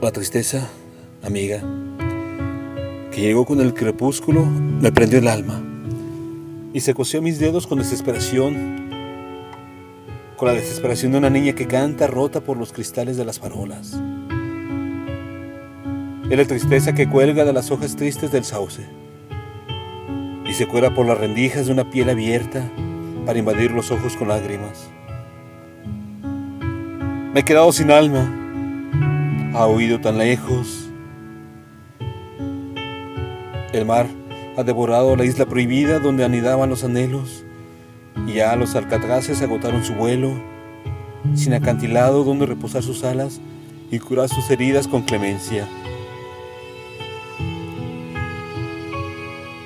[0.00, 0.66] La tristeza,
[1.22, 1.60] amiga,
[3.12, 5.62] que llegó con el crepúsculo, me prendió el alma
[6.72, 8.88] y se cosió mis dedos con desesperación,
[10.38, 14.00] con la desesperación de una niña que canta rota por los cristales de las farolas.
[16.30, 18.86] Es la tristeza que cuelga de las hojas tristes del sauce
[20.46, 22.66] y se cuela por las rendijas de una piel abierta
[23.26, 24.88] para invadir los ojos con lágrimas.
[27.34, 28.39] Me he quedado sin alma
[29.54, 30.88] ha huido tan lejos.
[33.72, 34.06] El mar
[34.56, 37.44] ha devorado la isla prohibida donde anidaban los anhelos,
[38.26, 40.32] y ya los alcatraces agotaron su vuelo,
[41.34, 43.40] sin acantilado donde reposar sus alas
[43.90, 45.66] y curar sus heridas con clemencia.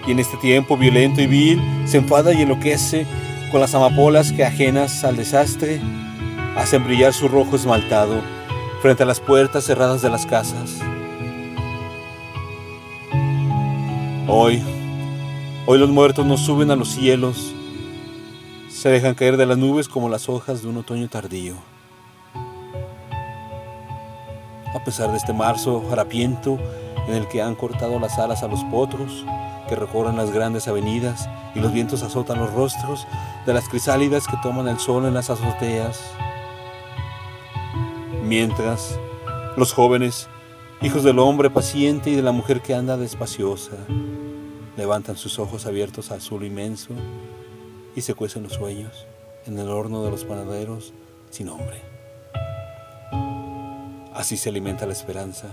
[0.06, 3.06] Y en este tiempo violento y vil se enfada y enloquece
[3.50, 5.80] con las amapolas que ajenas al desastre
[6.56, 8.20] hacen brillar su rojo esmaltado
[8.84, 10.78] frente a las puertas cerradas de las casas.
[14.28, 14.62] Hoy,
[15.64, 17.54] hoy los muertos no suben a los cielos,
[18.68, 21.54] se dejan caer de las nubes como las hojas de un otoño tardío.
[24.74, 26.58] A pesar de este marzo harapiento
[27.08, 29.24] en el que han cortado las alas a los potros
[29.66, 33.06] que recorren las grandes avenidas y los vientos azotan los rostros
[33.46, 36.02] de las crisálidas que toman el sol en las azoteas,
[38.24, 38.98] mientras
[39.56, 40.28] los jóvenes,
[40.82, 43.76] hijos del hombre paciente y de la mujer que anda despaciosa,
[44.76, 46.90] levantan sus ojos abiertos al azul inmenso
[47.94, 49.06] y se cuecen los sueños
[49.46, 50.92] en el horno de los panaderos
[51.30, 51.82] sin hombre.
[54.14, 55.48] Así se alimenta la esperanza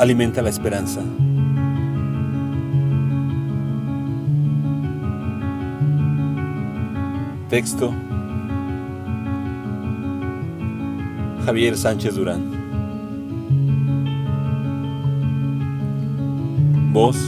[0.00, 1.02] alimenta la esperanza.
[7.50, 7.92] Texto
[11.44, 12.40] Javier Sánchez Durán.
[16.94, 17.18] Voz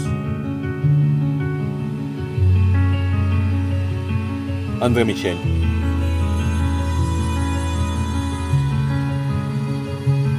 [4.81, 5.37] André Michel.